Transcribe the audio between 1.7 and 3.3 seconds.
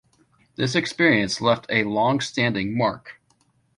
longstanding mark.